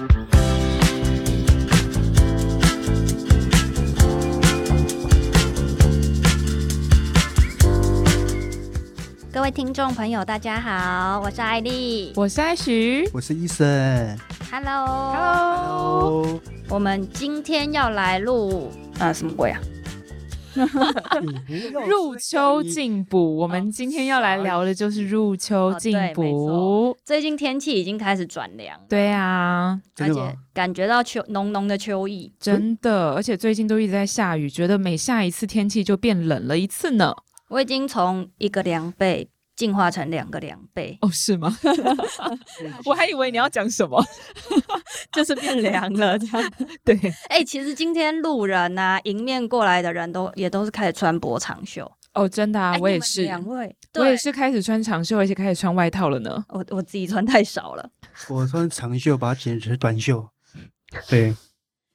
[0.00, 0.06] 各
[9.42, 14.18] 位听众朋友，大家好，我是艾丽，我是艾许，我是医生。
[14.50, 19.60] Hello，Hello，我们今天要来录啊什么鬼啊？
[21.88, 26.96] 入秋进补，我们今天要来聊的就是入秋进补。
[27.04, 37.14] 最近天气已经开始转凉，对啊，而且感觉到秋浓浓的秋意，真的，而且最近都一直在下雨，觉得每下一次天气就变冷了一次呢。
[37.48, 39.28] 我已经从一个凉被
[39.60, 41.54] 进化成两个两倍哦，是吗？
[42.86, 44.02] 我还以为你要讲什么，
[45.12, 46.52] 就是变凉了这样。
[46.82, 46.96] 对，
[47.28, 56.42] 哎、欸，其实今天路人啊，迎面过来的人都也都是开始穿薄长袖哦，真的啊，欸、我也是，两位，我也是开始穿长袖，而且开始穿外套了呢。
[56.48, 57.86] 我我自己穿太少了，
[58.30, 60.26] 我穿长袖把它剪成短袖。
[61.06, 61.36] 对，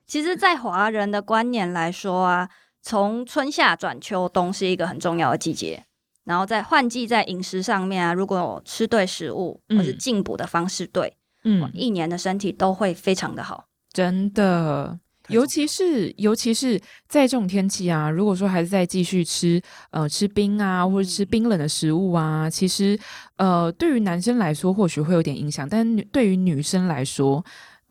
[0.06, 2.48] 其实，在华人的观念来说啊，
[2.84, 5.84] 从春夏转秋冬是一个很重要的季节。
[6.26, 15.00] 然后在换季，在饮食上面啊，如果吃对食物，或是进补的方式对，嗯，一年的身体都会非常的好，真的。
[15.30, 23.00] 尤其是尤其是在这种天气啊，如果说还是在继续吃呃吃冰啊，或者吃冰冷的食物啊，其实
[23.38, 27.44] 呃对于男生来说或许会有点影响，但对于女生来说。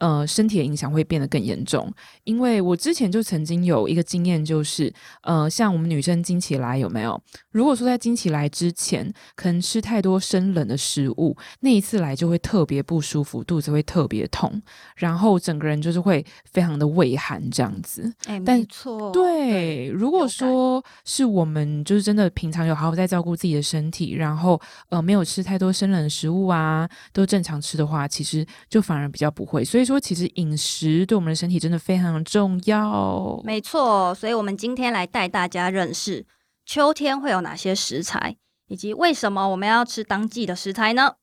[0.05, 1.91] 呃，身体的影响会变得更严重，
[2.25, 7.19] 因为我之前就曾经有一个经验，就是呃，像我们女生经期来有没有？
[7.53, 14.61] 如果说在经期来之前，可能吃太多生冷的食物，那一次来就会特别不舒服，肚子会特别痛，
[14.97, 18.03] 然后整个人就是会非常的畏寒这样子。
[18.27, 29.65] 哎，但没错，对，如果说是我们就是真的平常有好好在照顾自己的身体，然后呃没有吃太多生冷的食物啊，都正常吃的话，其实就反而比较不会。
[29.65, 29.85] 所以。
[29.85, 33.41] 说，其实饮食对我们的身体真的非常重要。
[33.45, 36.27] 没错，所以我们今天来带大家认识
[36.65, 38.37] 秋天会有哪些食材，
[38.69, 41.17] 以及为什么我们要吃当季的食材呢？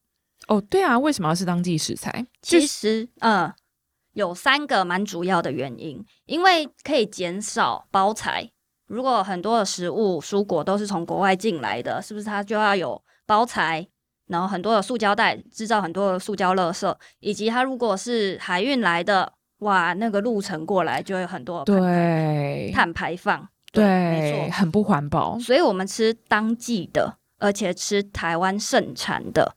[0.47, 2.25] 哦，对啊，为什么要吃当季食材？
[2.41, 3.53] 其实，嗯，
[4.13, 8.51] 有三个蛮主要的原因，因为可以减少包材。
[8.87, 13.87] 如果很多的食物、蔬果都是从国外进来的，是不是它就要有包材？
[14.31, 25.37] 然后很多的塑胶袋制造很多的塑胶垃圾，以及它如果是海运来的，哇，那个路程过来就会有很多对碳排放，对，对没错，很不环保。
[25.37, 29.55] 所以我们吃当季的，而且吃台湾盛产的，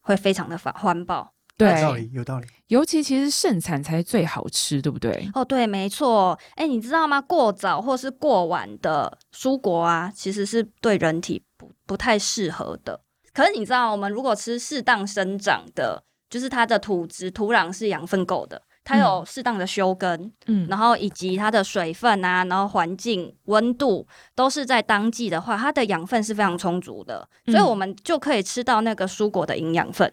[0.00, 1.32] 会非常的环环保。
[1.58, 2.46] 对，有道理，有道理。
[2.68, 5.28] 尤其其实盛产才最好吃，对不对？
[5.34, 6.38] 哦，对，没错。
[6.54, 7.20] 哎，你知道吗？
[7.20, 13.00] 过早或是过晚的蔬果啊，其实是对人体不不太适合的。
[13.32, 30.12] 可是你知道，我们如果吃适当生长的，就是它的土质、土壤是养分够的，它有适当的修根，嗯，然后以及它的水分啊，然后环境温度都是在当季的话，它的养分是非常充足的，所以我们就可以吃到那个蔬果的营养分。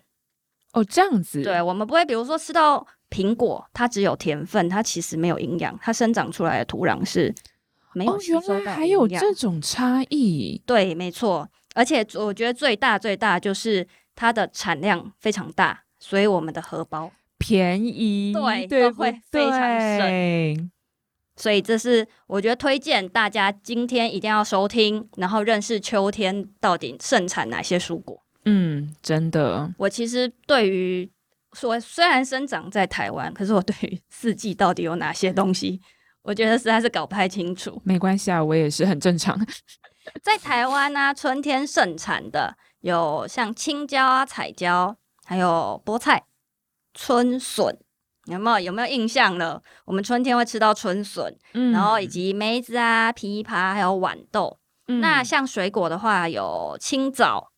[0.74, 7.34] 哦，这样子，对，我们不会，比如说吃到苹果，它只有甜分，它其实没有营养，它生长出来的土壤是
[7.94, 8.14] 没有。
[8.14, 11.50] 哦，原来还有这种差异，对，没错。
[11.76, 19.60] 而且我觉得最大最大就是它的产量非常大，所以我们的荷包便宜，对，对都会非常
[19.98, 20.72] 省。
[21.38, 28.22] 所以这是我觉得推荐大家今天一定要收听，然后认识秋天到底盛产哪些蔬果。
[28.44, 29.74] 嗯，真的。
[29.78, 31.10] 我其实对于
[31.54, 35.80] 说虽然生长在台湾，可是我对于四季到底有哪些东西，
[36.24, 37.82] 我觉得实在是搞不太清楚。
[37.86, 39.40] 没关系啊，我也是很正常。
[40.22, 46.26] 在台湾呢、啊，春天盛产的有像青椒啊、彩椒，还有菠菜、
[46.94, 47.78] 春笋，
[48.26, 49.62] 有没有有没有印象呢？
[49.86, 54.58] 我们春天会吃到春笋，嗯，然后以及梅子啊、枇杷，还有豌豆。
[54.88, 57.52] 嗯、那像水果的话，有青枣，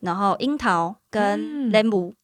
[0.00, 2.16] 然后樱桃跟莲雾、嗯。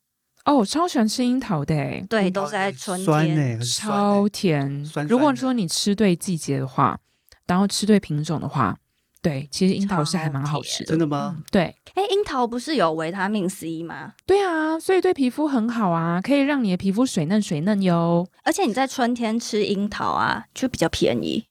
[0.47, 1.75] 哦，我超喜欢吃樱桃的，
[2.09, 4.85] 对，都是在春天，酸欸、酸欸、超甜。
[4.85, 6.99] 酸酸如果说你吃对季节的话，
[7.47, 8.77] 然后吃对品种的话。
[9.23, 10.89] 对，其实樱桃是还蛮好吃的。
[10.89, 11.37] 真的吗？
[11.39, 11.63] 嗯、对，
[11.95, 14.15] 哎，樱桃不是有维他命 C 吗？
[14.27, 18.27] 对啊，所以对皮肤很好啊，可以让你的皮肤水嫩水嫩哟。
[18.43, 21.45] 而且你在春天吃樱桃啊，就比较便宜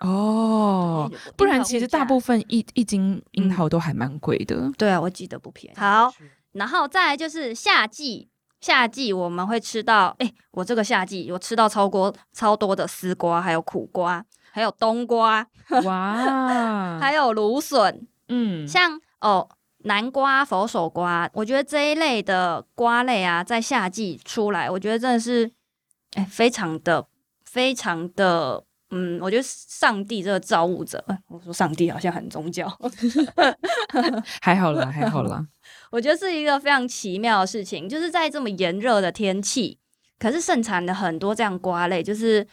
[0.00, 1.12] 哦。
[1.36, 4.72] 不然其实大部分一一斤樱桃都还蛮贵的、嗯。
[4.78, 5.76] 对啊，我记得不便宜。
[5.76, 6.10] 好，
[6.52, 8.30] 然后再来就是夏季，
[8.62, 14.24] 夏季我们会吃到，哎，我这个夏季我吃到超多超多的丝瓜，还有苦瓜。
[14.50, 15.46] 还有冬瓜，
[15.84, 19.48] 哇，还有芦笋，嗯，像哦
[19.84, 25.50] 南瓜、佛手瓜，我觉得这一类的瓜类啊，在夏季出来，我觉得真的是
[26.14, 27.06] 哎，非常的
[27.44, 32.66] 非常的，嗯，我觉得上帝这个造物者，我说上帝好像很宗教，
[34.42, 35.46] 还好啦，还好啦。
[35.92, 39.78] 我觉得是一个非常奇妙的事情，就是在这么炎热的天气，
[40.18, 42.46] 可是盛产了很多这样瓜类，就是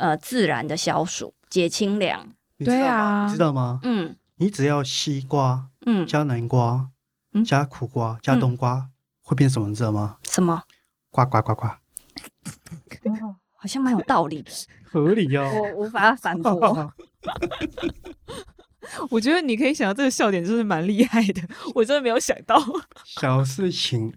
[0.00, 2.26] 呃自然的消暑、解清凉。
[2.58, 3.80] 对啊，你知道吗？
[3.84, 6.90] 嗯，你只要西瓜，嗯，加南瓜，
[7.32, 8.90] 嗯，加苦瓜，加冬瓜，嗯、
[9.22, 9.68] 会变什么？
[9.68, 10.16] 你知道吗？
[10.24, 10.62] 什么？
[11.10, 11.66] 呱呱呱呱。
[11.66, 14.50] 哦，好像蛮有道理的，
[14.84, 15.48] 合理哦。
[15.76, 16.92] 我无法反驳。
[19.10, 21.42] 我觉得你可以想到这个笑点，真是蛮厉害的。
[21.74, 22.60] 我真的没有想到。
[23.04, 24.12] 小事情。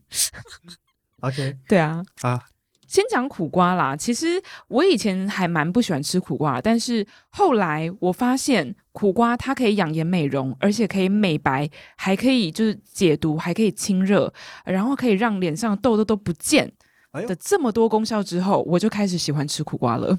[1.21, 1.57] OK。
[1.67, 2.03] 对啊。
[2.21, 2.43] 啊。
[2.93, 3.95] 先讲苦瓜啦。
[3.95, 11.67] 其实我以前还蛮不喜欢吃苦瓜，但是后来我发现苦瓜它可以养颜美容，而且可以美白，
[11.97, 14.31] 还可以就是解毒，还可以清热，
[14.63, 16.71] 然后可以让脸上痘痘都不见
[17.11, 20.15] 的这么多功效之后，我就开始喜欢吃苦瓜了。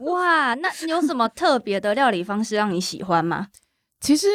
[0.00, 3.48] 哇，那你有什么特别的料理方式让你喜欢吗？
[4.00, 4.26] 其实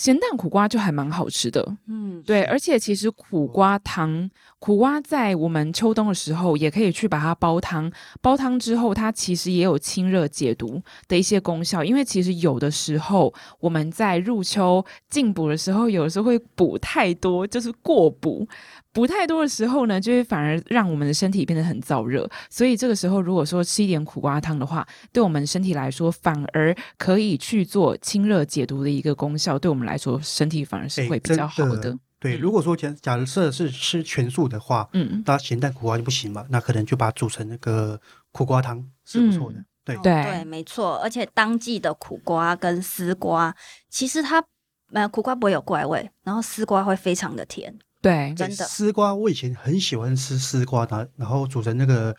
[0.00, 7.92] 咸蛋苦瓜就还蛮好吃的，嗯，对，而且其实苦瓜汤，苦瓜在我们秋冬的时候也可以去把它煲汤，
[8.22, 18.48] 煲汤之后它其实也有清热解毒的一些功效，因为其实有的时候我们在入秋进补的时候，有的时候会补太多，就是过补。
[18.92, 22.28] 补太多的时候呢，就会反而让我们的身体变得很燥热。
[22.48, 29.58] 所以这个时候，如果说吃一点苦瓜汤的话，对我们身体来说，反而可以去做清热解毒的一个功效。
[29.58, 31.76] 对我们来说，身体反而是会比较好的。
[31.76, 37.98] 的对，如果说假假设是吃全素的话，嗯，那咸蛋苦瓜就不行嘛，那可能就把它煮成那个
[38.32, 39.58] 苦瓜汤是不错的。
[39.58, 40.96] 嗯、对对对，没错。
[40.96, 43.54] 而且当季的苦瓜跟丝瓜，
[43.88, 44.44] 其实它
[44.92, 47.74] 呃苦瓜不会有怪味，然后丝瓜会非常的甜。
[48.02, 52.14] 对，真的丝瓜，我以前很喜欢吃丝瓜，然然后煮成那个，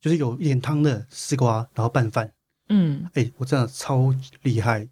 [0.00, 2.32] 就是有一点汤的丝瓜，然后拌饭。
[2.68, 4.88] 嗯，哎，我真的超厉害。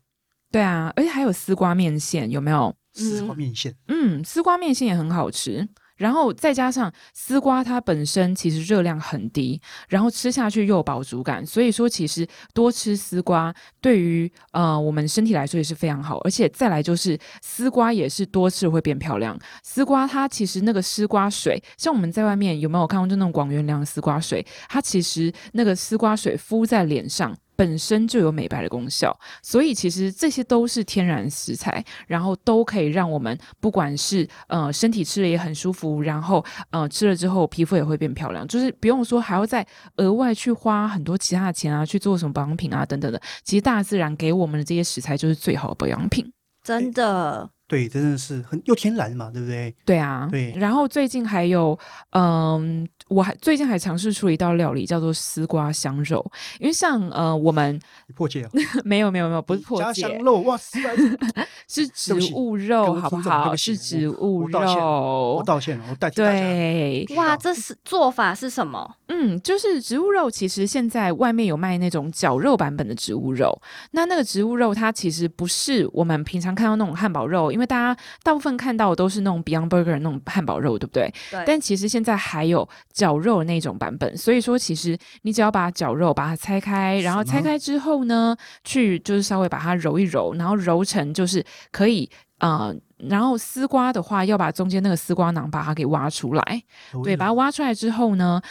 [0.51, 2.75] 对啊，而且还有丝瓜面线，有没有？
[2.93, 5.67] 丝瓜面线，嗯，丝瓜面线也很好吃。
[5.97, 16.19] 然后再加上丝瓜，它本身其实热量很低，然后吃下去又有饱足感，所以说其实多吃丝瓜对于呃我们身体来说也是非常好。
[16.25, 19.39] 而且再来就是丝瓜也是多吃会变漂亮。
[19.63, 24.45] 丝瓜它其实那个丝瓜水，像我们在外面有没有看过就那种广元凉丝瓜水？
[24.69, 27.37] 它其实那个丝瓜水敷在脸上。
[27.55, 39.67] 本身就有美白的功效，所以其实这些都是天然食材，然后都可以让我们不管是呃身体吃了也很舒服，然后呃吃了之后皮肤也会变漂亮，就是不用说还要再
[39.97, 43.21] 额外去花很多其他的钱啊去做什么保养品啊等等的。
[43.45, 46.33] 其实大自然给我们的这些食材就是最好的保养品，
[46.65, 47.51] 真的。
[47.73, 49.75] 对，真的是很又天然嘛，对不对？
[49.87, 50.53] 对啊，对。
[50.59, 51.79] 然后最近还有，
[52.11, 56.23] 嗯，我还最近还尝试出了一道料理，叫做丝瓜香肉。
[56.61, 57.81] 因为像呃，我们
[58.15, 58.51] 破戒 啊？
[58.85, 60.03] 没有没有没有，不是破戒。
[60.03, 60.79] 香肉哇塞，
[61.67, 63.57] 是 植物肉，好不好？
[63.57, 65.37] 是植物肉。
[65.39, 68.97] 我道歉了，我代替对，哇，这是做法是什么？
[69.09, 70.31] 嗯，就是植物肉。
[70.31, 73.59] 其实现在外面有卖那种绞肉版本的植物肉。
[73.93, 81.13] 那那个植物肉，它其实不是我们平常看到那种汉堡肉，因为因为大家大部分看到的都是那种 Beyond Burger 那种汉堡肉，对不对？
[81.31, 81.43] 对。
[81.47, 96.63] 但其实现在还有绞肉那种版本，所以说其实你只要把绞肉把它拆开，然后拆开之后呢，去就是稍微把它揉一揉，然后揉成就是可以呃，然后丝瓜的话要把中间那个丝瓜囊把它给挖出来，
[97.05, 98.43] 对，把它挖出来之后呢。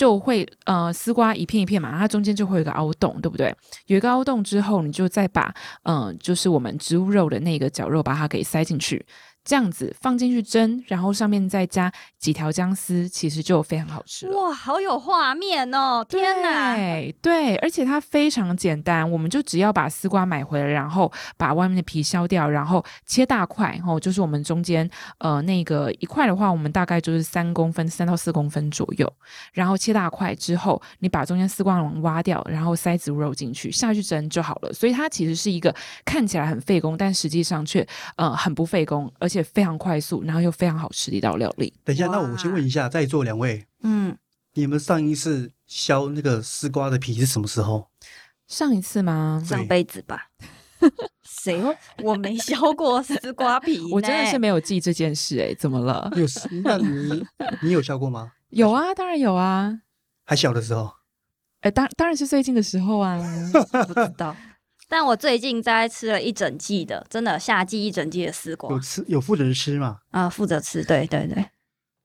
[0.00, 3.54] 就会呃丝瓜一片一片嘛，它中间就会有一个凹洞，对不对？
[3.84, 9.04] 有一个凹洞之后，你就再把嗯、就是我们植物肉的那个绞肉，把它给塞进去。
[9.44, 14.28] 这样子放进去蒸，然后上面再加几条姜丝，其实就非常好吃。
[14.30, 16.04] 哇，好有画面哦！
[16.08, 29.10] 天哪，对，对，而且它非常简单，我们就只要把丝瓜买回来，然后把外面的皮削掉，然后切大块，然后就是我们中间呃那个一块的话，我们大概就是三公分，三到四公分左右，
[29.52, 34.72] 然后切大块之后，你把中间丝瓜瓤挖掉，然后塞植物肉进去下去蒸就好了。
[34.72, 39.40] 所以它其实是一个看起来很费工，但实际上却呃很不费工，而且。
[39.42, 41.72] 非常快速，然后又非常好吃的一道料理。
[41.82, 44.16] 等一下，那我先问一下，在座两位，嗯，
[44.52, 47.88] 你们上一次削那个丝瓜的皮是什么时候？
[48.46, 49.42] 上一次吗？
[49.44, 50.28] 上辈子吧。
[51.22, 51.62] 谁？
[52.02, 55.40] 我没削过丝瓜皮， 我真的是没有记这件事。
[55.40, 56.10] 哎，怎么了？
[56.16, 56.26] 有？
[56.62, 57.24] 那你
[57.62, 58.32] 你有削过吗？
[58.50, 59.80] 有啊，当然有啊。
[60.24, 60.92] 还小的时候？
[61.60, 63.18] 哎，当当然是最近的时候啊。
[63.88, 64.36] 不知道。
[64.90, 70.00] 但我最近在吃了一整季的，真的夏季一整季的丝瓜，有吃有负责吃吗？
[70.10, 71.46] 啊，负责吃，对对对，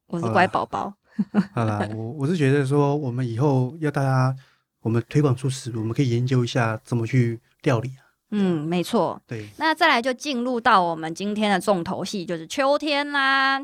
[0.05, 0.93] 我是乖宝宝。
[1.55, 4.35] 好啦，我我是觉得说，我们以后要大家，
[4.81, 7.89] 我们推广出食，我们可以研究一下怎么去料理。
[8.29, 9.19] 嗯，没错。
[9.25, 13.59] 对，那再来就进入到我们今天的重头戏，就是秋天啦。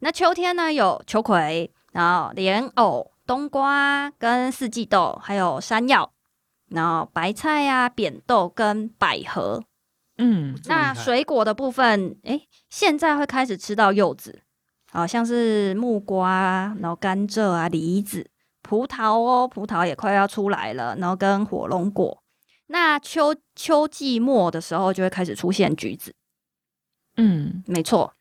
[0.00, 6.12] 那秋天呢，有秋葵，然后莲藕、冬瓜跟四季豆，还有山药，
[6.70, 9.62] 然后白菜呀、啊、扁豆跟百合。
[10.18, 14.42] 嗯，那水果的部分，哎，现在会开始吃到柚子，
[14.90, 18.30] 好像是木瓜，然后甘蔗啊、梨子、
[18.62, 22.22] 葡萄哦，葡萄也快要出来了，然后跟火龙果。
[22.68, 26.14] 那秋秋季末的时候就会开始出现橘子，
[27.16, 28.14] 嗯，没错。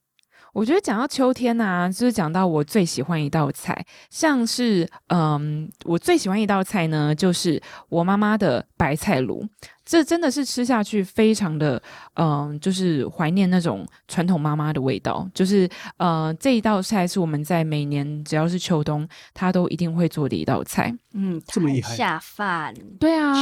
[0.55, 9.45] 我觉得讲到秋天啊，就是讲到我最喜欢一道菜，像是嗯，我最喜欢一道菜呢，就是我妈妈的白菜卤。
[9.83, 11.79] 这真的是吃下去非常的
[12.13, 15.29] 嗯，就是怀念那种传统妈妈的味道。
[15.33, 20.95] 就是呃，这一道菜是我们在每年只要是秋冬，她都一定会做的一道菜。
[21.13, 22.73] 嗯，这么厉害，下饭。
[22.97, 23.35] 对啊。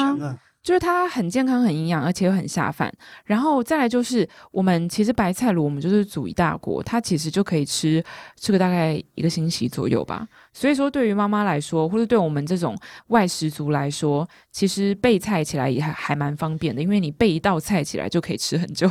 [0.64, 2.92] 就是它很健康、很营养，而且又很下饭。
[3.26, 8.02] 然后再来就是，我们其实白菜卤，我们就是煮一大锅，它其实就可以吃
[8.38, 10.26] 吃个大概一个星期左右吧。
[10.54, 12.78] 所以说，对于妈妈来说，或者对我们这种
[13.08, 18.90] 外食族来说，其实备菜起来也还还蛮方便的，因为你备一道菜起来就可以吃很久。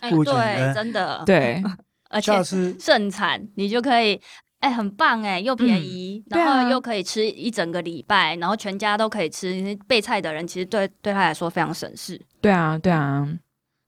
[0.00, 1.62] 哎，对，真的，对，
[2.08, 2.42] 而且
[2.78, 4.18] 盛产，你就可以。
[4.60, 9.76] 哎、欸，很棒哎，又便宜，嗯，然后又可以吃一整个礼拜，啊，然后全家都可以吃。
[9.88, 12.20] 备菜的人其实对对他来说非常省事。
[12.40, 13.26] 对啊，对啊。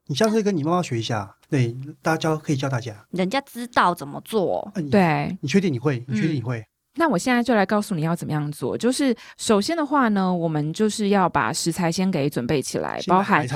[0.07, 2.95] 你下次跟你妈妈学一下，对，大家教可以教大家。
[3.11, 4.71] 人家知道怎么做。
[4.91, 6.03] 对，你确定你会？
[6.09, 6.59] 你确定你会？
[6.59, 8.77] 嗯，那我现在就来告诉你要怎么样做。
[8.77, 13.47] 就是首先的话呢，我们就是要把食材先给准备起来，包含。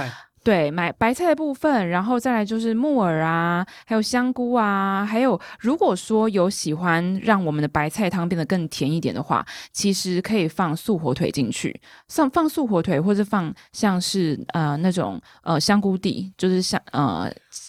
[0.47, 17.29] 对，买白菜的部分，然后再来就是木耳啊，还有香菇啊，还有如果说有喜欢让我们的白菜汤变得更甜一点的话，其实可以放素火腿进去，放放素火腿，或者放像是呃那种呃香菇地，就是像呃。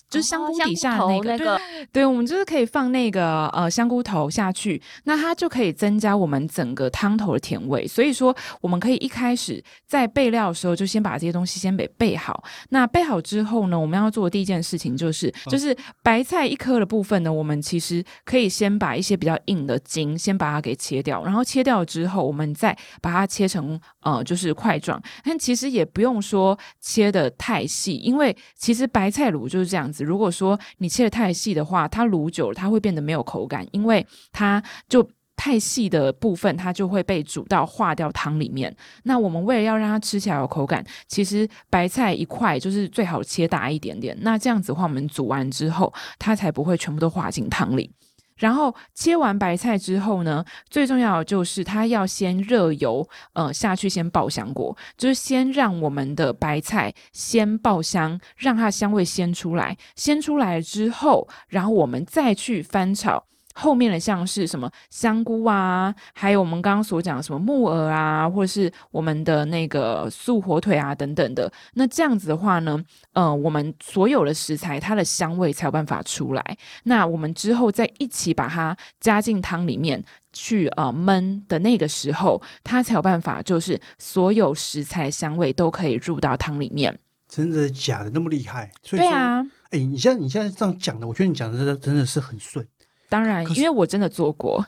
[0.09, 7.85] 就是香菇底下的那个，哦、那个对，对，我们就是可以放那个呃香菇头下去，那它就可以增加我们整个汤头的甜味。
[7.87, 12.43] 所以说，我们可以一开始在备料的时候就先把这些东西先给备好。
[12.69, 25.01] 那备好之后呢，我们要做的第一件事情就是，就是白菜一颗的部分呢，我们其实可以先把一些比较硬的筋先把它给切掉，然后切掉之后，我们再把它切成呃就是块状。
[25.25, 30.03] 但其实也不用说切的太细，因为其实白菜卤就是这样这样子。
[30.03, 38.75] 如果说你切的太细的话，它卤久了它会变得没有口感，因为它就太细的部分它就会被煮到化掉汤里面。
[39.03, 44.17] 那我们为了要让它吃起来有口感，其实白菜一块就是最好切大一点点。
[44.21, 47.91] 那这样子的话，我们煮完之后它才不会全部都化进汤里。
[48.37, 63.25] 然后切完白菜之后呢，最重要的就是它要先热油，呃下去先爆香锅，就是先让我们的白菜先爆香，让它香味先出来，先出来之后，然后我们再去翻炒。
[63.59, 71.51] 后面的像是什么香菇啊，还有我们刚刚所讲的什么木耳啊，或者是我们的那个素火腿啊等等的。
[71.73, 72.79] 那这样子的话呢，
[73.13, 76.57] 呃，我们所有的食材它的香味才有办法出来。
[76.83, 86.99] 那我们之后再一起把它加进汤里面去呃焖的那个时候，它才有办法就是所有食材香味都可以入到汤里面。
[87.27, 88.71] 真的假的那么厉害？
[88.83, 92.65] 所以，对啊，哎，你现在你现在这样讲的，我觉得你讲的真的真的是很顺。
[93.09, 94.65] 当然，因为我真的做过。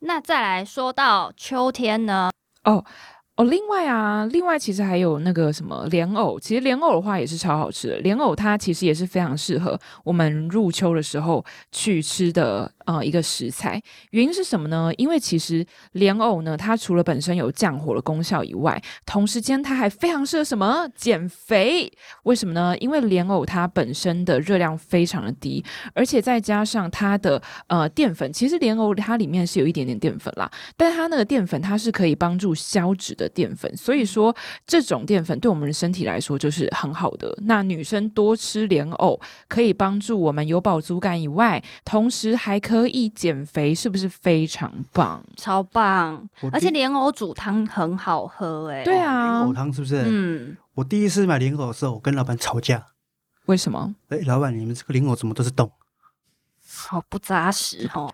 [0.00, 2.30] 那再来说到秋天呢？
[2.64, 2.84] 哦。
[3.36, 7.98] 哦，另外啊，另外其实还有那个什么莲藕，其实莲藕的话也是超好吃的。
[7.98, 13.82] 莲藕它其实也是非常适合我们入秋的时候去吃的呃一个食材。
[14.12, 14.92] 原因是什么呢？
[14.98, 21.90] 因为其实莲藕呢，它除了本身有降火的功效以外，同时间它还非常适合什么减肥？
[22.22, 22.78] 为什么呢？
[22.78, 33.23] 因为莲藕它本身的热量非常的低，而且再加上它的呃淀粉，其实莲藕它里面是有一点点淀粉啦，但它那个淀粉它是可以帮助消脂的。
[33.28, 34.34] 淀粉，所以说
[34.66, 37.36] 这种淀粉对我们的身体来说就是很好的。
[37.42, 45.24] 那女生多吃莲藕，可以帮助我们有饱足感以外，同时还可以减肥，是不是非常棒？
[45.36, 46.28] 超棒！
[46.52, 50.02] 而且莲藕煮汤很好喝，欸，哎，对啊，莲藕汤是不是？
[50.06, 52.86] 嗯，我第一次买莲藕的时候，我跟老板吵架，
[53.46, 53.94] 为什么？
[54.08, 55.70] 哎，老板，你们这个莲藕怎么都是洞？
[56.66, 58.12] 好不扎实哦。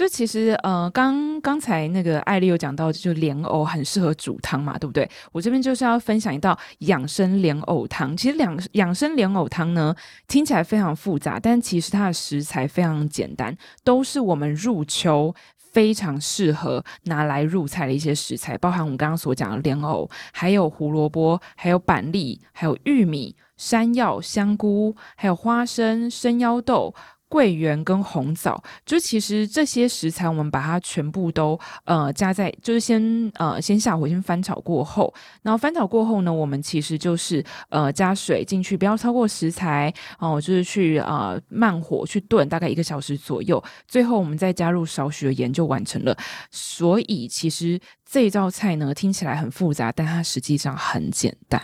[0.00, 5.06] 就其实，呃，刚刚才那个艾莉有讲到，就莲藕很适合煮汤嘛，对不对？
[5.30, 8.16] 我这边就是要分享一道养生莲藕汤。
[8.16, 9.94] 其实两养生莲藕汤呢，
[10.26, 13.54] 听起来非常复杂，但其实它的食材非常简单，
[13.84, 26.94] 都是我们入秋非常适合拿来入菜的一些食材，包含我们刚刚所讲的莲藕，还有胡萝卜，还有板栗，还有玉米、山药、香菇，还有花生、生腰豆。
[27.30, 33.00] 桂圆跟红枣，就其实这些食材，我们把它全部都呃加在，就是先
[33.36, 46.16] 呃先下火，先翻炒过后，然后翻炒过后呢，我们其实就是呃加水进去，不要超过食材哦，就是去呃慢火去炖大概一个小时左右，最后我们再加入少许的盐就完成了。
[46.50, 51.62] 所以其实这道菜呢听起来很复杂，但它实际上很简单。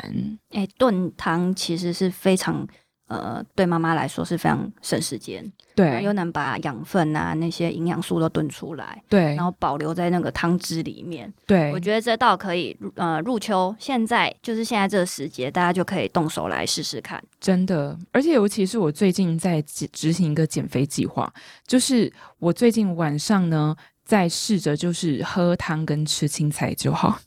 [0.50, 2.64] 哎，炖汤其实是非常。
[3.09, 21.33] 呃，对妈妈来说是非常省时间，对，又能把养分啊那些营养素都炖出来，对，然后保留在那个汤汁里面，对，我觉得这道可以，呃，入秋现在就是现在这个时节，大家就可以动手来试试看，真的，而且尤其是我最近在执行一个减肥计划，
[21.67, 27.21] 就是我最近晚上呢在试着就是喝汤跟吃青菜就好。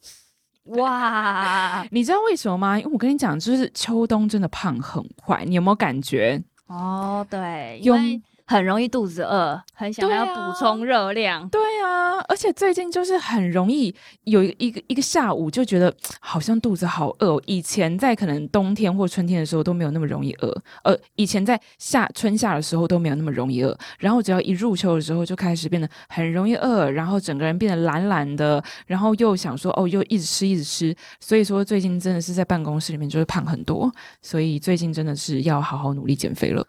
[0.78, 2.78] 哇， 你知道为什么吗？
[2.78, 6.42] 因为我跟你讲，就是秋冬真的胖很快，你有没有感觉？
[6.68, 11.48] 哦，对，因为很容易肚子饿，很想要补充热量。
[11.50, 17.40] 对啊，而且最近就是很容易有一个一个一个下午就觉得好像肚子好饿。
[17.46, 20.52] 以前在可能冬天或春天的时候都没有那么容易饿，
[20.84, 23.78] 呃，以前在夏春夏的时候都没有那么容易饿。
[24.00, 30.96] 然后只要一入秋的时候就开始变得很容易饿，然后整个人变得懒懒的，然后又想说哦，又一直吃一直吃。
[31.20, 36.66] 所以说最近真的是在办公室里面就是胖很多，所以最近真的是要好好努力减肥了。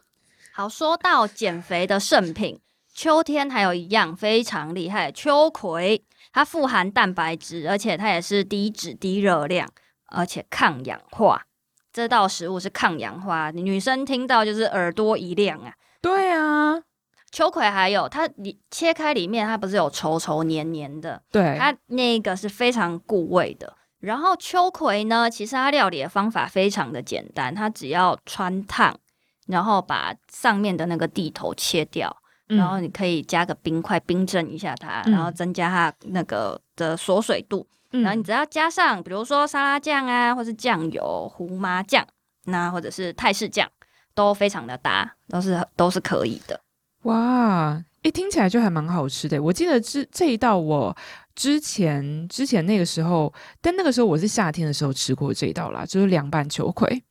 [0.61, 2.61] 好，说到减肥的圣品，
[2.93, 9.67] 秋天还有一样非常厉害，秋葵，它富含蛋白质，而且它也是低脂低热量，
[10.09, 11.47] 而且抗氧化。
[11.95, 15.73] 这道食物是抗氧化，女生听到就是耳朵一亮啊。
[16.02, 16.83] 对啊，
[17.33, 23.79] 秋葵还有它里切开里面，它不是有稠稠黏黏的，对，它那个是非常固胃的。
[24.00, 28.94] 然后秋葵呢，其实它料理的方法非常的简单，它只要穿烫。
[29.46, 32.14] 然后把上面的那个地头切掉，
[32.48, 37.66] 嗯、然后你可以加个冰块冰镇一下它，嗯、然后增加它那个的锁水度。
[37.92, 42.07] 嗯、然后你只要加上，比如说沙拉酱啊，或是酱油、胡麻酱，
[42.44, 43.68] 那或者是泰式酱，
[44.14, 46.61] 都非常的搭，都是都是可以的。
[47.03, 49.42] 哇，一听起来就还蛮好吃的。
[49.42, 50.96] 我记得这这一道我
[51.35, 57.03] 之前之前那个时候，但那个时候我是夏天的时候吃过这一道啦，就是凉拌秋葵。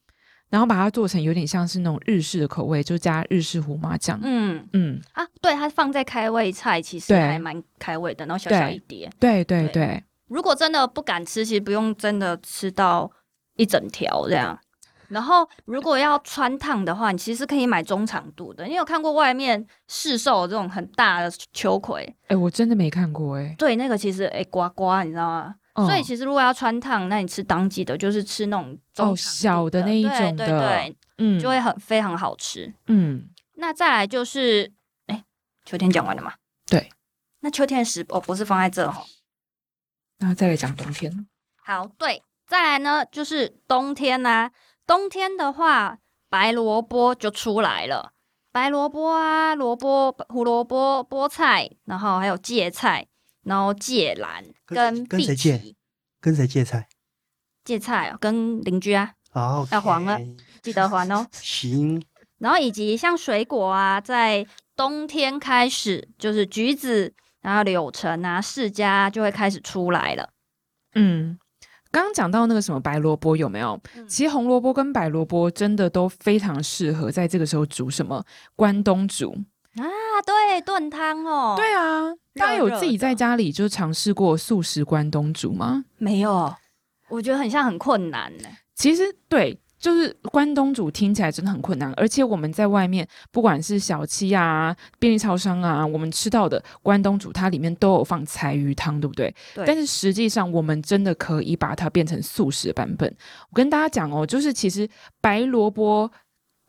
[0.49, 4.19] 然后把它做成有点像是那种日式的口味，就加日式胡麻酱。
[4.23, 8.25] 嗯嗯啊，对，它放在开胃菜，其实还蛮开胃的。
[8.25, 10.03] 然后小小一碟，对对对，对。
[10.27, 13.11] 如果真的不敢吃，其实不用真的吃到
[13.55, 14.59] 一整条这样。
[15.07, 18.65] 然后如果要穿烫的话，你其实可以买中长度的。
[18.65, 22.15] 你有看过外面市售这种很大的秋葵？
[22.27, 23.55] 哎，我真的没看过哎。
[23.57, 25.55] 对，那个其实哎呱呱，你知道吗？
[25.85, 32.73] 所以其实如果要穿烫，那你吃当季的，就是吃那种中哦小的那一种的，对对对，嗯，就会很非常好吃。
[32.87, 34.71] 嗯，那再来就是，
[35.07, 35.23] 哎，
[35.65, 36.33] 秋天讲完了吗？
[36.65, 36.89] 对，
[37.41, 39.03] 那秋天的食哦不是放在这哈，
[40.19, 41.27] 那再来讲冬天。
[41.63, 44.51] 好，对，再来呢就是冬天呐、啊，
[44.87, 48.13] 冬天的话白萝卜就出来了，
[48.51, 53.07] 白萝卜啊，萝卜、胡萝卜、菠菜，然后还有芥菜。
[53.43, 55.75] 然后芥蓝跟跟谁借？
[56.21, 56.87] 跟谁借菜？
[57.63, 59.13] 借菜哦，跟邻居啊。
[59.31, 60.19] 好，要还了，
[60.61, 61.25] 记得还哦。
[61.33, 62.01] 行。
[62.39, 70.29] 然后以及像水果啊，在冬天开始，就是橘子，然后柳橙啊、释迦就会开始出来了。
[70.95, 71.37] 嗯，
[71.91, 73.79] 刚刚讲到那个什么白萝卜有没有？
[73.95, 78.23] 嗯、其实红萝卜跟白萝卜真的都非常适合在这个时候煮什么
[78.55, 79.31] 关东煮
[79.75, 79.83] 啊？
[80.21, 81.55] 对，炖汤哦。
[81.57, 82.13] 对啊。
[82.35, 85.83] 大家有自己在家里就尝试过素食关东煮吗？
[85.97, 86.53] 没有，
[87.09, 88.47] 我觉得很像很困难呢。
[88.75, 99.35] 其实对，就是关东煮听起来真的很困难，而且我们在外面不管是小七啊、便利超商啊，我们吃到的关东煮，它里面都有放柴鱼汤，对不对？
[99.53, 99.65] 对。
[99.65, 103.13] 但是实际上，我们真的可以把它变成素食版本。
[103.49, 104.87] 我跟大家讲哦，就是其实
[105.19, 106.09] 白萝卜。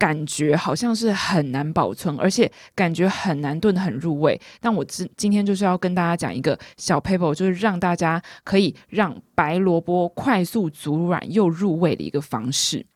[0.00, 4.40] 感觉好像是很难保存，而且感觉很难炖得很入味。
[4.58, 12.86] 但我今今天就是要跟大家讲一个小 paper，就是让大家可以让白萝卜快速煮软又入味的一个方式。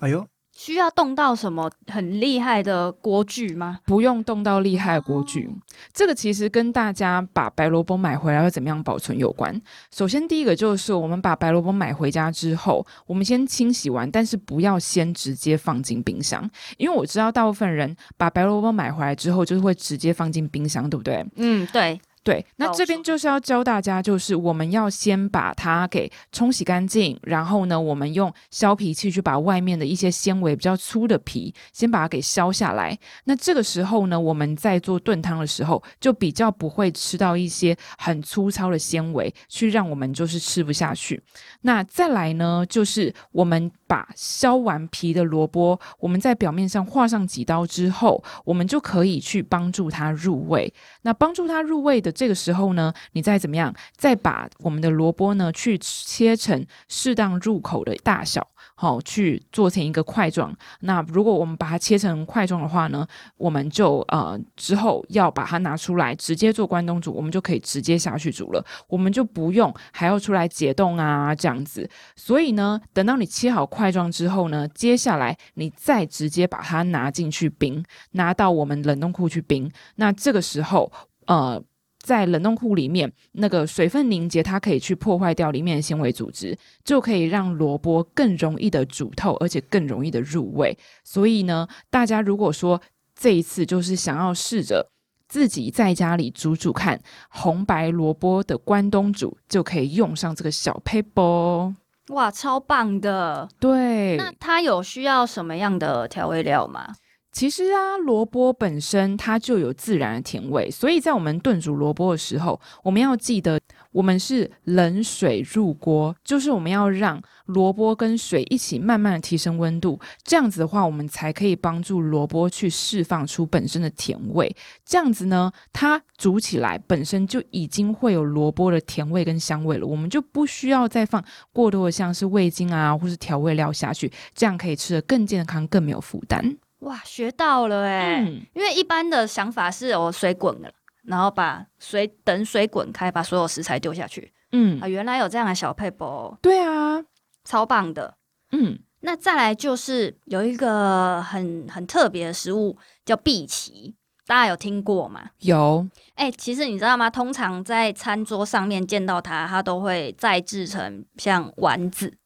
[0.00, 0.26] 哎呦！
[0.56, 3.78] 需要动到什么很厉害的锅具吗？
[3.84, 5.52] 不用动到厉害的锅具，哦、
[5.92, 9.60] 这个其实跟大家把白萝卜买回来要怎么样保存有关。
[9.94, 21.24] 首先，第一个就是我们把白萝卜买回家之后，我们先清洗完，但是不要先直接放进冰箱，因为我知道大部分人把白萝卜买回来之后就是会直接放进冰箱，对不对？
[21.36, 22.00] 嗯，对。
[22.26, 32.98] 对，那这边就是要教大家，就是我们要先把它给冲洗干净，然后呢，我们用削皮器去把外面的一些纤维比较粗的皮先把它给削下来。
[33.26, 41.22] 那这个时候呢，我们在做炖汤的时候，就比较不会吃到一些很粗糙的纤维，去让我们就是吃不下去。
[41.60, 50.72] 那再来呢，就是我们把削完皮的萝卜，我们在表面上划上几刀之后，我们就可以去帮助它入味。
[51.02, 52.10] 那帮助它入味的。
[52.10, 58.46] 这个时候呢，你再怎么样，再把我们的萝卜呢去切成适当入口的大小，
[58.78, 60.54] 好，去做成一个块状。
[60.80, 63.06] 那如果我们把它切成块状的话呢，
[63.38, 71.88] 我们就呃之后要把它拿出来直接做关东煮，我们就可以直接下去煮了，我们就不用还要出来解冻啊这样子。
[72.16, 79.70] 所以呢，等到你切好块状之后呢，接下来你再直接把它拿进去冰，拿到我们冷冻库去冰。
[79.94, 80.92] 那这个时候，
[81.26, 81.62] 呃。
[82.06, 90.78] 在冷冻库里面，那个水分凝结，它可以去破坏掉里面的纤维组织，就可以让萝卜更容易的煮透，而且更容易的入味。
[91.02, 92.80] 所以呢，大家如果说
[93.18, 94.88] 这一次就是想要试着
[95.26, 101.74] 自己在家里煮煮看红白萝卜的关东煮，就可以用上这个小 paper。
[102.10, 103.48] 哇，超棒的！
[103.58, 106.94] 对，那它有需要什么样的调味料吗？
[107.36, 113.60] 其实啊，萝卜本身它就有自然的甜味，所以在我们炖煮萝卜的时候，我们要记得，
[113.92, 124.56] 我们是冷水入锅，就是我们要让萝卜跟水一起慢慢的提升温度，这样子的话，我们才可以帮助萝卜去释放出本身的甜味。
[124.86, 131.22] 这样子呢，它煮起来本身就已经会有萝卜的甜味跟香味了，我们就不需要再放
[131.52, 136.56] 过多的像是味精啊或是调味料下去，这样可以吃得更健康，更没有负担。
[136.80, 138.20] 哇，学到了哎！
[138.20, 140.70] 嗯、因为一般的想法是我水滚了，
[141.04, 144.32] 然后把水等水滚开，把所有食材丢下去。
[144.52, 146.38] 嗯啊，原来有这样的小配博。
[146.42, 147.02] 对啊，
[147.44, 148.14] 超棒的。
[148.52, 153.94] 嗯，那再来就是有一个很很特别的食物叫碧琪，
[154.26, 155.30] 大家有听过吗？
[155.40, 155.86] 有。
[156.14, 157.10] 哎、欸，其实你知道吗？
[157.10, 162.16] 通常在餐桌上面见到它，它都会再制成像丸子，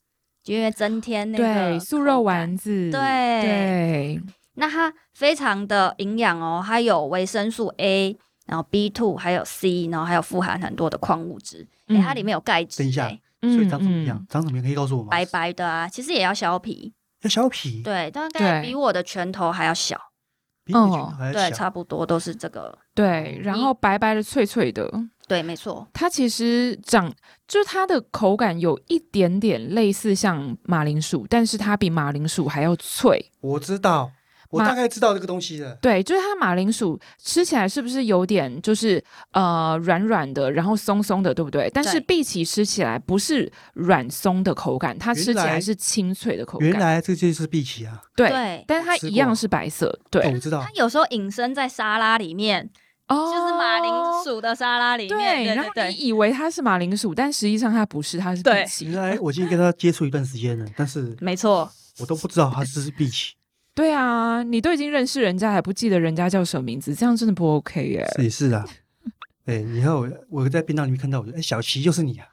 [0.44, 2.90] 因为增添那个对素肉丸子。
[2.90, 4.20] 对对。
[4.60, 11.66] 对那它非常的营养哦，它有维生素 A，然后 B two，还有 C，然后还有富含很多的矿物质。
[11.86, 12.78] 哎、嗯，它里面有钙质。
[12.78, 13.08] 等一下，
[13.40, 14.24] 所以长什么样？
[14.28, 14.64] 长什么样？
[14.64, 15.08] 可以告诉我吗？
[15.10, 16.92] 白白的啊，其实也要削皮。
[17.22, 17.82] 要削皮？
[17.82, 19.98] 对，大概比我的拳头还要小。
[20.64, 21.38] 比你的拳头还要小。
[21.38, 22.78] 对，差不多都是这个。
[22.94, 24.90] 对，然后白白的、脆脆的。
[25.26, 25.86] 对，没错。
[25.92, 27.10] 它其实长，
[27.46, 33.30] 就是它的口感有一点点类似像马铃薯，但是它比马铃薯还要脆。
[33.40, 34.10] 我知道。
[34.50, 41.70] 我大概知道这个东西的，对，就是它马铃薯吃起来是不是有点就是呃软软的，然后松松的，对不对？
[41.72, 46.68] 但是碧琪吃起来不是软松的口感，它吃起来是清脆的口感。
[46.68, 50.60] 原来这就是碧琪啊，对，对但是它一样是白色，对，我知道。
[50.60, 52.68] 它有时候隐身在沙拉里面，
[53.06, 53.92] 哦，就是马铃
[54.24, 58.86] 薯的沙拉里面，对，对，对，然后你以为它是马铃薯，但实际上它不是，它是碧琪。
[58.86, 63.36] 原来我今天跟它接触一段时间了，但是没错，我都不知道它是荸荠。
[63.80, 68.06] 对啊，你都已经认识人家，还不记得人家叫什么名字，这样真的不 OK 耶。
[68.16, 68.62] 是是啊，
[69.46, 72.26] 哎，以后我我在频道里面看到，我说，哎，小琪就是你啊，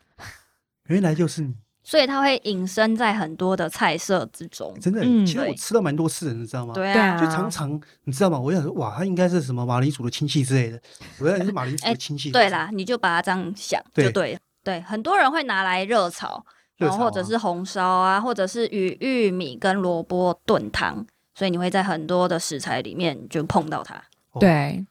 [0.87, 1.55] 原来就是你。
[1.83, 4.77] 所以它会隐身在很多的菜色之中。
[4.81, 6.73] 真的，嗯、其实我吃到蛮多次的，你知道吗？
[6.73, 8.37] 对啊，就常常你知道吗？
[8.37, 10.77] 我想说，哇，他应该是什么马铃薯的亲戚之类的。
[11.21, 12.29] 我要是马铃薯的亲戚。
[12.29, 14.39] 对啦，你就把它这样想就对了。
[14.65, 16.43] 对，很多人会拿来热炒，
[16.75, 21.07] 然后或者是红烧啊，或者是与玉米跟萝卜炖汤。
[21.37, 24.01] 所以你会在很多的食材里面就碰到它，
[24.39, 24.83] 对，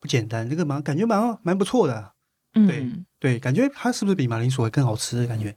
[0.00, 2.14] 不简单，这个蛮感觉蛮蛮不错的，
[2.54, 5.54] 嗯，对对，感觉它是不是比马铃薯会更好吃的感觉？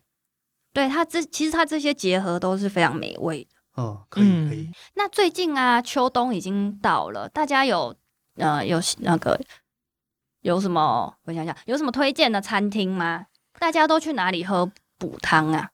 [0.73, 4.69] 对，它这其实它这些结合都是非常美味的，哦，可以可以。
[4.95, 7.95] 那最近啊，秋冬已经到了，大家有
[8.35, 9.39] 呃有那个
[10.41, 11.15] 有什么？
[11.23, 13.27] 我想想，有什么推荐的餐厅吗？
[13.57, 15.69] 大家都去哪里喝补汤啊？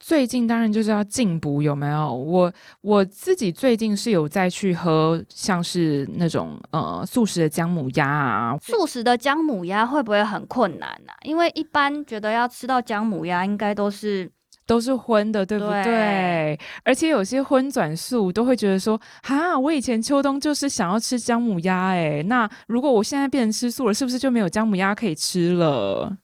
[0.00, 2.14] 最近当然就是要进补，有没有？
[2.14, 8.56] 我我自己最近是有再去喝，像是那种呃素食的姜母鸭啊。
[8.62, 11.12] 素食的姜母鸭会不会很困难啊？
[11.24, 14.30] 因为一般觉得要吃到姜母鸭，应该都是
[14.66, 15.82] 都是荤的，对不对？
[15.82, 26.16] 对，而且有些荤转素都会觉得说，哈，我以前秋冬就是想要吃姜母鸭，哎，那如果我现在变成吃素了，是不是就没有姜母鸭可以吃了？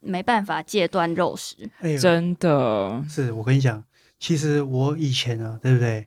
[0.00, 3.82] 没办法戒断肉食，哎、真的是我跟你讲，
[4.18, 6.06] 其实我以前啊，对不对？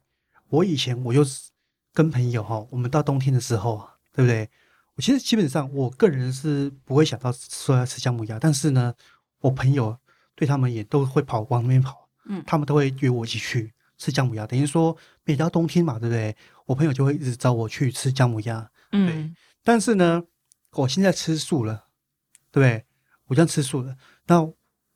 [0.50, 1.50] 我以前我就是
[1.94, 4.50] 跟朋友哈，我们到冬天的时候啊，对不对？
[4.96, 8.94] 我其实基本上我个人是不会想到说要吃姜母鸭，但是呢，
[9.40, 9.98] 我朋友
[10.36, 14.46] 对他们也都会跑往那边跑，嗯，他们都会约我一起去吃姜母鸭。
[14.46, 16.36] 等于说每到冬天嘛，对不对？
[16.66, 19.36] 我朋友就会一直找我去吃姜母鸭，嗯，对。
[19.64, 20.24] 但是呢，
[20.72, 21.86] 我现在吃素了，
[22.52, 22.86] 对不对？
[23.32, 23.96] 我这样吃素的，
[24.28, 24.46] 那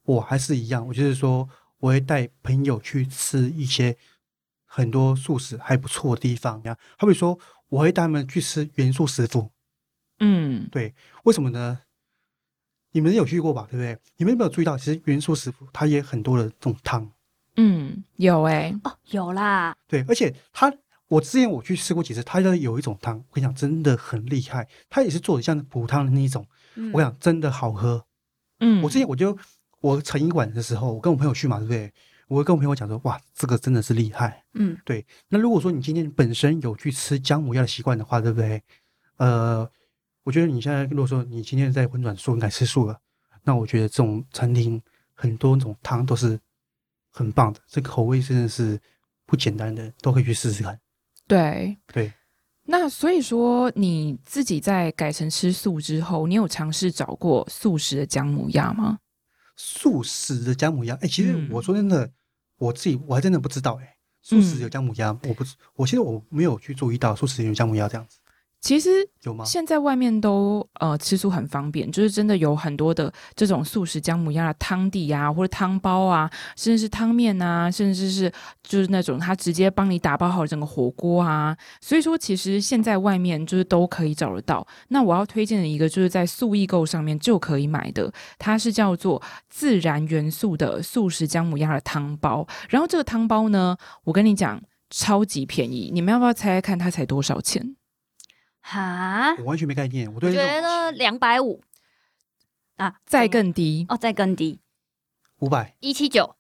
[0.03, 3.95] 我还是一样，我就是说我会带朋友去吃一些
[4.65, 6.61] 很多素食还不错的地方，
[6.97, 9.49] 好比说我会带他们去吃元素食府，
[10.19, 10.93] 嗯，对，
[11.23, 11.79] 为什么呢？
[12.91, 13.65] 你们有去过吧？
[13.71, 13.97] 对不对？
[14.17, 17.09] 你们有没有注意到，其实元素食府它也很多的这种汤，
[17.55, 20.69] 嗯，有哎、欸，哦，有啦，对，而且它，
[21.07, 26.45] 我之前我去吃过几次，它就有一种汤，我跟你讲，真的很厉害，它也是做的像补汤的那一种，
[26.75, 28.04] 嗯、我跟你讲真的好喝。
[28.59, 29.37] 嗯，我之前我就
[29.81, 31.93] 我成一馆的时候，我跟我朋友去嘛，对不对？
[32.27, 34.43] 我会跟我朋友讲说，哇，这个真的是厉害。
[34.53, 35.05] 嗯，对。
[35.29, 38.63] 那如果说你今天本身有去吃姜母鸭的习惯的话，对不对？
[39.17, 39.69] 呃，
[40.23, 42.99] 我觉得你现在如果说你今天在荤转素，你改吃素了，
[43.43, 44.81] 那我觉得这种餐厅
[45.13, 46.39] 很多种汤都是
[47.11, 48.79] 很棒的，这个口味真的是
[49.27, 50.79] 不简单的，都可以去试试看。
[51.27, 52.11] 对对。
[52.67, 58.97] 那所以说，你自己在改成吃素之后，你有尝试找过素食的姜母鸭吗？
[59.55, 62.13] 素食的姜母鸭，哎、欸，其实我说真的，嗯、
[62.57, 68.17] 我自己我还真的不知道、欸，哎，素食有姜母鸭，我不，我其实我没有去注意到素食有姜母鸭这样子。
[68.65, 68.89] 其实
[69.21, 69.45] 有吗？
[69.45, 78.31] 现在外面都呃吃素很方便，就是真的有很多的这种素食姜母鸭的汤底啊，或者汤包啊，甚至是汤面啊，甚至是
[78.63, 81.55] 就是那种他直接帮你打包好整个火锅啊。
[81.79, 84.65] 所以说，其实现在外面就是都可以找得到。
[84.87, 92.47] 那我要推荐的一个就是在素易购上面就可以买的，它是叫做自然元素的素食姜母鸭的汤包。
[92.67, 97.75] 然后这个汤包呢，我跟你讲超级便宜，你们要不要猜猜看它才多少钱？
[98.67, 100.11] 哈，我完全没概念。
[100.11, 101.61] 我觉得两百五
[102.77, 104.59] 啊，再更低哦，再更低，
[105.37, 106.35] 五百一七九，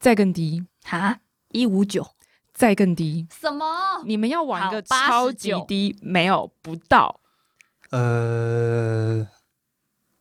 [0.00, 2.14] 再更低，哈，一五九，
[2.54, 4.02] 再更低，什么？
[4.06, 5.94] 你们要玩一个超级低？
[6.00, 7.20] 没有，不到。
[7.90, 9.28] 呃，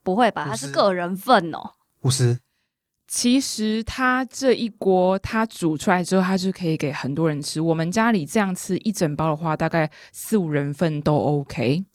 [0.03, 0.47] 不会吧？
[0.49, 2.41] 它是个人份哦，五十。
[3.08, 7.62] 其实它这一锅，它煮出来之后，它就可以给很多人吃。
[7.62, 11.86] 我们家里这样吃一整包的话，大概四五人份都 OK。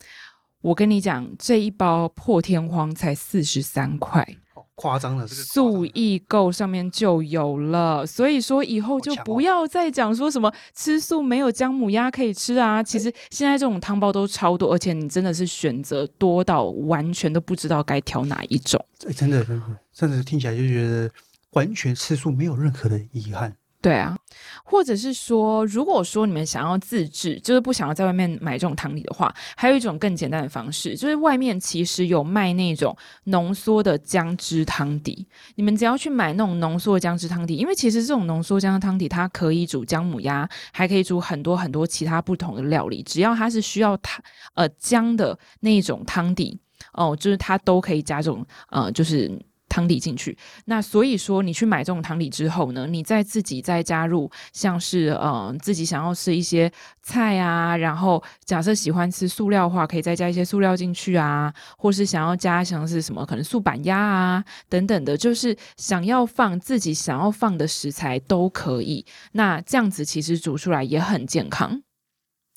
[0.62, 4.26] 我跟你讲，这一包破天荒才四十三块。
[4.74, 12.82] 夸张了，素易购上面就有了，所以说以后就不要再讲说什么吃素没有姜母鸭可以吃啊。
[12.82, 18.82] 其实现在这种汤包都超多，而且你真的是选择多到完全都不知道该挑哪一种。
[19.06, 21.10] 欸、真的，真的，甚至听起来就觉得
[21.52, 23.56] 完全吃素没有任何的遗憾。
[23.80, 24.16] 对啊，
[24.62, 35.26] 或者是说，如果说你们想要自制，就是不想要在外面买这种汤底的话，还有一种更简单的方式，就是外面其实有卖那种浓缩的姜汁汤底。
[35.56, 44.22] 你们只要去买那种浓缩的姜汁汤底，因为其实这种浓缩姜汤底它可以煮姜母鸭，还可以煮很多很多其他不同的料理，只要它是需要它
[44.54, 46.56] 呃姜的那一种汤底
[46.92, 49.36] 哦，就是它都可以加这种呃就是。
[49.72, 69.06] 汤底进去，那所以说你去买这种汤底之后呢，你再自己再加入，像是呃自己想要吃一些菜啊，然后假设喜欢吃素料的话，可以再加一些素料进去啊，或是想要加像是什么可能素板鸭啊等等的，就是想要放自己想要放的食材都可以。
[69.32, 71.82] 那这样子其实煮出来也很健康。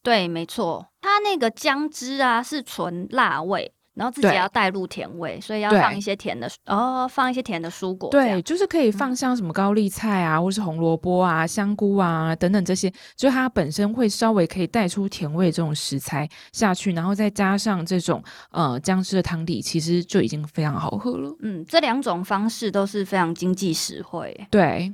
[0.04, 3.72] 对，没错，它那个姜汁啊是纯辣味。
[3.96, 8.10] 然后自己要带入甜味，所以要放一些甜的哦，放一些甜的蔬果。
[8.10, 21.36] 对，就是可以放像什么高丽菜啊，嗯、或是红萝卜啊、香菇啊等等这些，就它本身会稍微可以带出甜味这种食材下去，然后再加上这种呃姜汁的汤底，其实就已经非常好喝了。
[21.40, 24.48] 嗯，这两种方式都是非常经济实惠。
[24.52, 24.94] 对，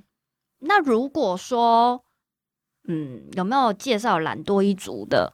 [0.60, 2.04] 那如果说
[2.88, 5.34] 嗯，有没有介绍懒多一族的？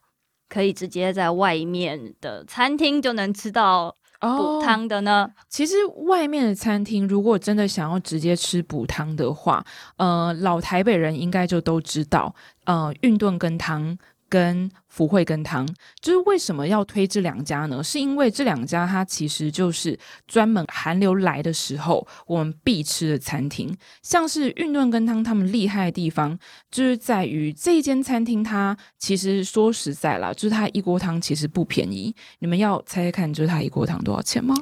[0.50, 5.30] 可以直接在外面的餐厅就能吃到补汤的呢？
[5.30, 5.76] 哦，其实
[6.08, 9.64] 外面的餐厅如果真的想要直接吃补汤的话，
[9.98, 12.34] 呃，老台北人应该就都知道，
[12.66, 13.98] 呃，运炖羹汤。
[14.30, 15.68] 跟福慧羹汤，
[16.02, 17.84] 就是为什么要推这两家呢？
[17.84, 23.76] 是因为这两家它其实就是专门寒流来的时候我们必吃的餐厅。
[24.02, 26.38] 像是运顿羹汤，他们厉害的地方
[26.72, 32.16] 就是在于这一间餐厅，它其实说实在啦，就是它一锅汤其实不便宜。
[32.40, 34.56] 你们要猜猜看，就是它一锅汤多少钱吗？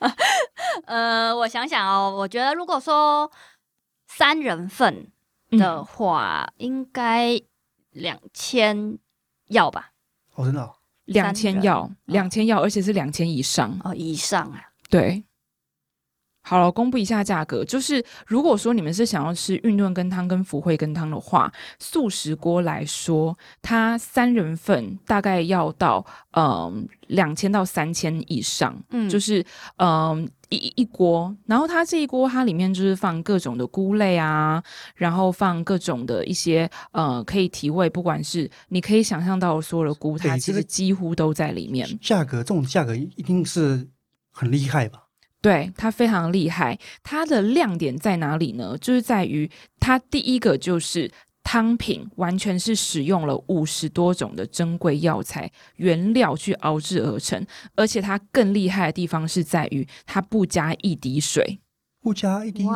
[0.86, 3.30] 呃，我想想哦，我觉得如果说
[4.08, 5.06] 三人份
[5.50, 7.40] 的话，嗯、应该。
[7.92, 8.98] 两千
[9.48, 9.92] 要吧？
[10.34, 10.74] 哦，真的、哦？
[11.04, 15.24] 两千要，两千要，而且是两千以上哦，以上啊，对。
[16.42, 29.44] 好了，公布一下价格，就是如果说你们是想要吃运顿羹汤跟福慧羹汤的话，素食锅来说，它三人份大概要到嗯两千到三千以上，嗯，就是
[29.76, 34.62] 嗯一一锅，然后它这一锅它里面就是放各种的菇类啊，
[34.96, 41.88] 然后放各种的一些呃可以提味，不管是你可以想象到的所有的菇，它其实几乎都在里面。
[42.00, 43.88] 价格这种价格一定是
[44.30, 45.04] 很厉害吧？
[45.42, 48.78] 对，它非常厉害，它的亮点在哪里呢？
[48.80, 49.50] 就是在于
[49.80, 51.10] 它第一个就是
[51.42, 61.58] 汤品完全是使用了五十多种的珍贵药材原料去熬制而成，而且它更厉害的地方是在于它不加一滴水，
[62.00, 62.72] 不加一滴水。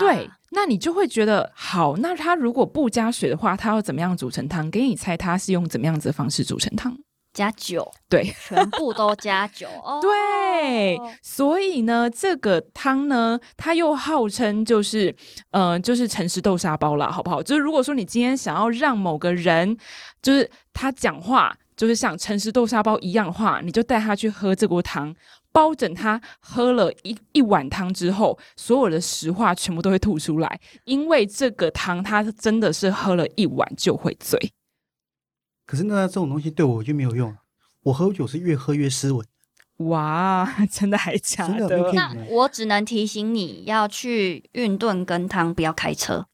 [0.00, 4.70] 对，那你就会觉得好，那它如果不加水的话，它要怎么样煮成汤？
[4.70, 6.96] 给你猜，它是用怎么样子的方式煮成汤？
[7.34, 9.66] 加酒，对，全部都加酒。
[9.84, 15.10] 哦、 对，所以呢，这个汤呢，它又号称就是，
[15.50, 17.42] 嗯、呃，就是诚实豆沙包啦，好不好？
[17.42, 19.76] 就是如果说你今天想要让某个人，
[20.22, 25.12] 就是他讲话就是像诚实豆沙包一样的话，你就带他去喝这锅汤，
[25.50, 34.38] 包准他喝了一一碗汤之后，所有的实话全部都会吐出来，因为这个汤他真的是喝了一碗就会醉。
[35.66, 37.36] 可是那这种东西对我就没有用，
[37.82, 39.26] 我喝酒是越喝越斯文。
[39.78, 41.68] 哇，真的还假的？
[41.68, 46.26] 的那我只能提醒你要去运顿跟汤，不要开车。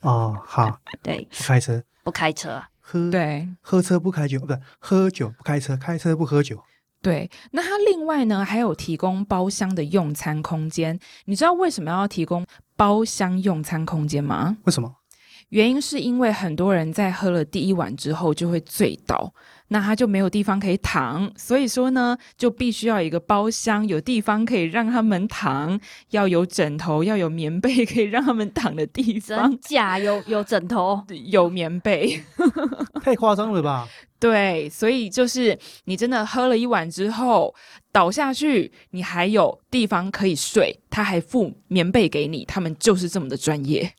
[0.00, 6.60] 哦，好， 对，不开车，不开车，喝对，喝车不开酒，不是喝酒不开车，开车不喝酒。
[7.00, 10.98] 对，那它另外呢还有提供包厢的用餐空间。
[11.26, 14.56] 你知道为什么要提供包厢用餐空间吗？
[14.64, 14.96] 为什么？
[15.50, 19.32] 原因是因为很多人在喝了第一碗之后就会醉倒，
[19.68, 25.78] 那他就没有地方可以躺，所以说呢，就必须要有一个包厢，有地方可以让他们躺，
[26.10, 29.50] 要有枕头，要有棉被可以让他们躺的地方。
[29.50, 32.20] 真假有有枕头， 有棉被，
[33.02, 33.88] 太夸张了吧？
[34.18, 37.54] 对，所以就是你真的喝了一碗之后
[37.92, 43.92] 倒下去，你还有地方可以睡，他还附棉被给你，他们就是这么的专业。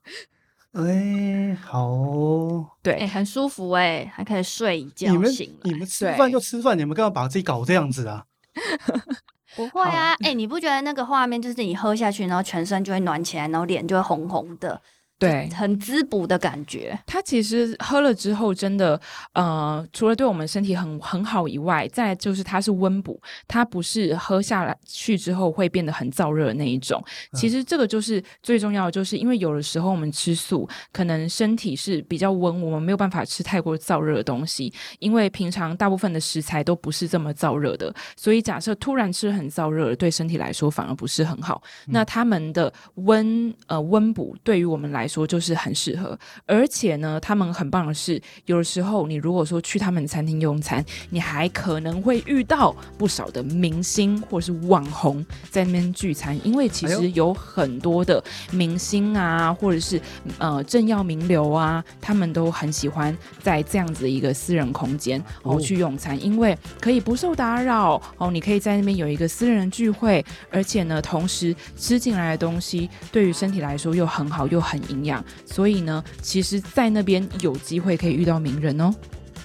[0.86, 5.60] 哎，好、哦，对，哎，很舒服哎，还可以睡一觉醒了。
[5.64, 8.26] 你们吃饭就吃饭，你们干嘛把自己搞这样子啊？
[9.56, 14.80] 不会啊，哎，你不觉得那个画面就是你喝下去，然后全身就会暖起来，然后脸就会红红的？
[15.20, 16.98] 对，很滋补的感觉。
[17.06, 19.00] 它其实喝了之后，真的，
[19.34, 27.04] 呃，除了对我们身体很很好以外，再就是它是温补，它不是喝下来去之后会变得很燥热的那一种。
[27.34, 41.64] 其实这个就是最重要的，就是因为有的时候我们吃素，可能身体是比较温，我们没有办法吃太过燥热的东西，因为平常大部分的食材都不是这么燥热的，所以假设突然吃很燥热，对身体来说反而不是很好。
[41.88, 60.00] 嗯、那他们的温呃温补对于我们来说就是很适合，而且呢，他们很棒的是，有的时候你如果说去他们餐厅用餐，你还可能会遇到不少的明星或是网红在那边聚餐，因为其实有很多的明星啊，或者是
[60.38, 74.97] 呃政要名流啊，他们都很喜欢在这样子的一个私人空间哦去用餐，因为可以不受打扰哦，你可以在那边有一个私人聚会，而且呢，同时吃进来的东西对于身体来说又很好，又很营。
[74.98, 78.94] 营养，所以呢，其实，在那边有机会可以遇到名人哦。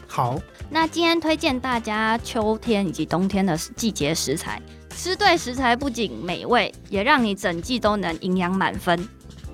[0.06, 4.60] 好，那今天推荐大家秋天以及冬天的季节食材，
[4.96, 9.08] 吃对食材不仅美味，也让你整季都能营养满分，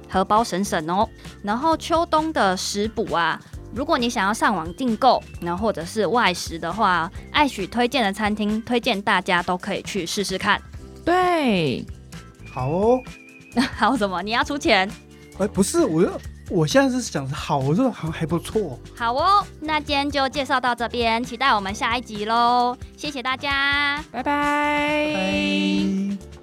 [0.08, 1.08] 荷包省省哦。
[1.42, 3.40] 然后秋冬的食补啊，
[3.72, 10.60] 如果你想要上网订购，然后或者是外食的话，艾许推荐的餐厅，推荐大家都可以去试试看。
[11.04, 11.84] 对，
[12.52, 13.00] 好哦。
[13.76, 14.22] 好什么？
[14.22, 14.90] 你要出钱？
[15.38, 16.20] 哎，不是，我
[16.50, 18.78] 我现在是想着好，热好像还不错。
[18.96, 22.76] 好哦，那今天就介绍到这边，期待我们下一集喽！
[22.96, 25.12] 谢谢大家，拜拜。
[25.12, 26.37] 拜拜。